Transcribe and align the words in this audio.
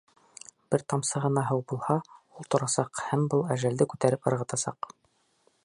Бер 0.75 0.83
тамсы 0.93 1.21
ғына 1.25 1.43
һыу 1.49 1.61
булһа, 1.73 1.97
ул 2.39 2.49
торасаҡ 2.55 3.03
һәм 3.11 3.27
был 3.35 3.45
әжәлде 3.57 3.87
күтәреп 3.93 4.31
ырғытасаҡ. 4.33 4.91